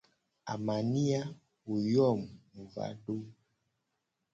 [0.53, 1.21] Amania,
[1.67, 3.15] wo yo mu mu va do.